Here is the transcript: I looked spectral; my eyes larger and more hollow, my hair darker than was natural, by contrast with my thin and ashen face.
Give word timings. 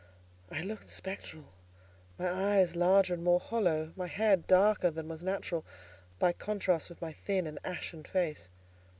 I 0.49 0.63
looked 0.63 0.87
spectral; 0.87 1.53
my 2.17 2.27
eyes 2.27 2.75
larger 2.75 3.13
and 3.13 3.23
more 3.23 3.39
hollow, 3.39 3.93
my 3.95 4.07
hair 4.07 4.35
darker 4.35 4.89
than 4.89 5.07
was 5.07 5.23
natural, 5.23 5.63
by 6.17 6.33
contrast 6.33 6.89
with 6.89 7.03
my 7.03 7.13
thin 7.13 7.45
and 7.45 7.59
ashen 7.63 8.03
face. 8.03 8.49